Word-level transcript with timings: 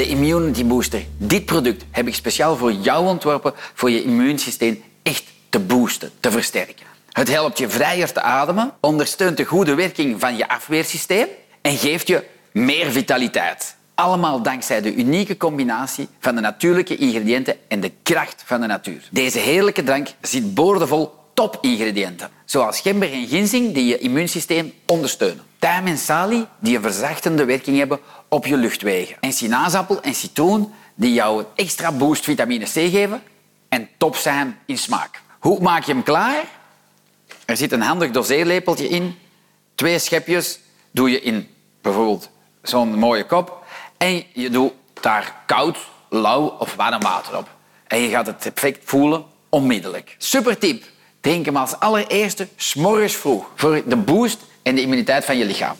de 0.00 0.06
Immunity 0.06 0.64
Booster. 0.64 1.04
Dit 1.16 1.44
product 1.44 1.84
heb 1.90 2.06
ik 2.06 2.14
speciaal 2.14 2.56
voor 2.56 2.72
jou 2.72 3.06
ontworpen 3.06 3.52
voor 3.74 3.90
je 3.90 4.02
immuunsysteem 4.02 4.82
echt 5.02 5.24
te 5.48 5.58
boosten, 5.58 6.10
te 6.20 6.30
versterken. 6.30 6.86
Het 7.10 7.28
helpt 7.28 7.58
je 7.58 7.68
vrijer 7.68 8.12
te 8.12 8.20
ademen, 8.20 8.72
ondersteunt 8.80 9.36
de 9.36 9.44
goede 9.44 9.74
werking 9.74 10.20
van 10.20 10.36
je 10.36 10.48
afweersysteem 10.48 11.26
en 11.60 11.76
geeft 11.76 12.06
je 12.06 12.24
meer 12.52 12.90
vitaliteit. 12.90 13.76
Allemaal 13.94 14.42
dankzij 14.42 14.80
de 14.80 14.94
unieke 14.94 15.36
combinatie 15.36 16.08
van 16.18 16.34
de 16.34 16.40
natuurlijke 16.40 16.96
ingrediënten 16.96 17.56
en 17.68 17.80
de 17.80 17.92
kracht 18.02 18.42
van 18.46 18.60
de 18.60 18.66
natuur. 18.66 19.08
Deze 19.10 19.38
heerlijke 19.38 19.82
drank 19.82 20.08
zit 20.20 20.54
boordevol 20.54 21.19
topingrediënten, 21.34 22.30
zoals 22.44 22.80
gember 22.80 23.12
en 23.12 23.26
ginseng 23.26 23.74
die 23.74 23.86
je 23.86 23.98
immuunsysteem 23.98 24.72
ondersteunen. 24.86 25.44
Tijm 25.58 25.86
en 25.86 25.98
salie 25.98 26.46
die 26.58 26.76
een 26.76 26.82
verzachtende 26.82 27.44
werking 27.44 27.78
hebben 27.78 27.98
op 28.28 28.46
je 28.46 28.56
luchtwegen. 28.56 29.16
En 29.20 29.32
sinaasappel 29.32 30.02
en 30.02 30.14
citroen 30.14 30.72
die 30.94 31.12
jou 31.12 31.40
een 31.40 31.46
extra 31.54 31.92
boost 31.92 32.24
vitamine 32.24 32.64
C 32.64 32.72
geven 32.72 33.22
en 33.68 33.88
top 33.96 34.16
zijn 34.16 34.58
in 34.66 34.78
smaak. 34.78 35.22
Hoe 35.38 35.60
maak 35.60 35.84
je 35.84 35.92
hem 35.92 36.02
klaar? 36.02 36.44
Er 37.44 37.56
zit 37.56 37.72
een 37.72 37.80
handig 37.80 38.10
doseerlepeltje 38.10 38.88
in. 38.88 39.18
Twee 39.74 39.98
schepjes 39.98 40.60
doe 40.90 41.10
je 41.10 41.20
in 41.20 41.48
bijvoorbeeld 41.80 42.30
zo'n 42.62 42.94
mooie 42.94 43.26
kop. 43.26 43.64
En 43.96 44.24
je 44.32 44.50
doet 44.50 44.72
daar 45.00 45.42
koud, 45.46 45.78
lauw 46.08 46.46
of 46.46 46.74
warm 46.74 47.02
water 47.02 47.36
op. 47.36 47.48
En 47.86 47.98
je 47.98 48.08
gaat 48.08 48.26
het 48.26 48.46
effect 48.46 48.80
voelen 48.84 49.24
onmiddellijk. 49.48 50.14
Super 50.18 50.58
tip. 50.58 50.84
Drink 51.20 51.44
hem 51.44 51.56
als 51.56 51.78
allereerste 51.78 52.48
s'morgens 52.56 53.16
vroeg 53.16 53.50
voor 53.54 53.82
de 53.86 53.96
boost 53.96 54.38
en 54.62 54.74
de 54.74 54.80
immuniteit 54.80 55.24
van 55.24 55.38
je 55.38 55.44
lichaam. 55.44 55.76